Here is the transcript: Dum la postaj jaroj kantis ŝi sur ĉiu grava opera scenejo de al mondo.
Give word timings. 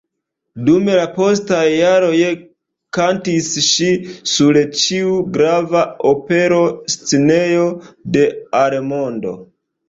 Dum 0.67 0.85
la 0.91 1.01
postaj 1.17 1.65
jaroj 1.71 2.21
kantis 2.97 3.49
ŝi 3.65 3.89
sur 4.31 4.59
ĉiu 4.79 5.13
grava 5.37 5.85
opera 6.13 6.59
scenejo 6.95 7.69
de 8.17 8.27
al 8.63 8.77
mondo. 8.89 9.37